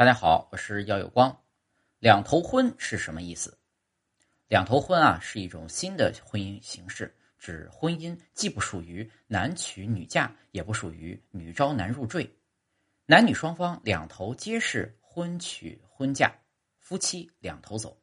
[0.00, 1.42] 大家好，我是姚有光。
[1.98, 3.58] 两头婚是什么意思？
[4.48, 12.34] 两头婚啊，是一种新的婚姻形式，指婚姻既不属于男娶女嫁，也不属于女招男入赘，
[13.04, 16.34] 男女双方两头皆是婚娶婚嫁，
[16.78, 17.94] 夫妻两头走。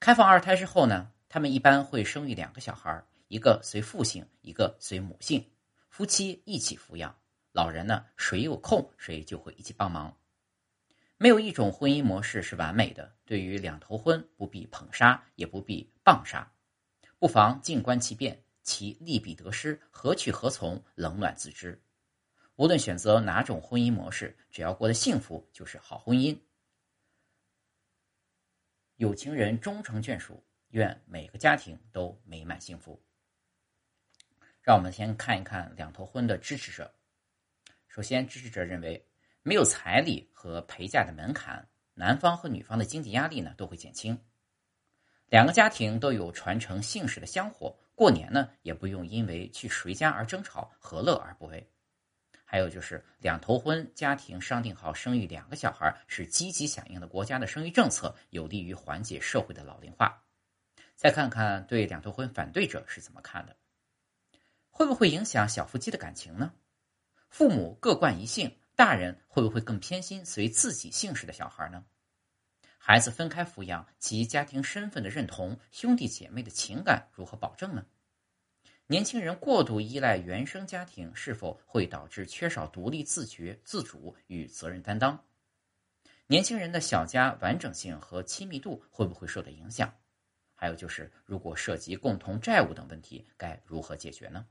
[0.00, 5.46] 开放二胎之后呢，他们一般会生育两个小孩，一个随父姓，一个随母姓，
[5.90, 7.14] 夫妻一起抚养。
[7.52, 10.16] 老人呢，谁有空谁就会一起帮忙。
[11.18, 13.16] 没有一种婚姻模式是完美的。
[13.24, 16.46] 对于两头婚，不必捧杀，也不必棒杀，
[17.18, 21.82] 不妨静观其变，其利弊得失，何去何从，冷暖自知。
[22.56, 26.38] 无论选择哪种婚姻模式，只要过得幸福，就是好婚姻。
[28.96, 33.02] 有情人终成眷属，愿每个家庭都美满幸福。
[34.60, 36.94] 让我们先看一看两头婚的支持者。
[37.88, 39.08] 首先，支持者认为。
[39.46, 44.20] 没有彩礼和陪嫁的门槛，男方和女方的经济压力呢都会减轻。
[45.28, 51.64] 两个家庭都有传承姓氏的香火，过年呢也不用因为去谁家而争吵，何乐而不为？
[52.44, 60.24] 还有就是两头婚家庭商定好生育两个小孩，是积极响应的国家的生育政策，有利于缓解社会的老龄化。
[60.96, 63.54] 再看看对两头婚反对者是怎么看的，
[64.70, 66.52] 会不会影响小夫妻的感情呢？
[67.28, 68.52] 父母各冠一姓。
[68.76, 71.86] 大人会不会更偏心随自己姓氏的小孩呢？
[72.76, 77.86] 孩子分开抚养，其家庭身份的认同、兄弟姐妹的情感如何保证呢？
[78.86, 85.24] 年轻人过度依赖原生家庭，是否会导致缺少独立自觉、自主与责任担当？
[86.26, 89.94] 年轻人的小家完整性和亲密度会不会受到影响？
[90.54, 94.46] 还有就是，如果涉及共同债务等问题，该如何解决呢？